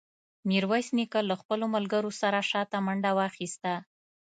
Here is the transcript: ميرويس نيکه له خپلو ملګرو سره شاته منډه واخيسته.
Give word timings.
ميرويس 0.49 0.87
نيکه 0.97 1.19
له 1.29 1.35
خپلو 1.41 1.65
ملګرو 1.75 2.11
سره 2.21 2.39
شاته 2.51 2.77
منډه 2.85 3.11
واخيسته. 3.19 3.73